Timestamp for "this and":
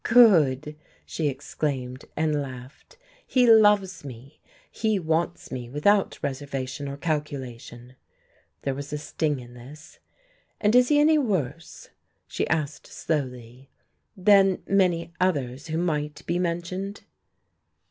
9.53-10.75